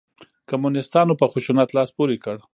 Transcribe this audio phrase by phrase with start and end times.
[0.49, 2.35] کمونسیتانو په خشونت لاس پورې کړ.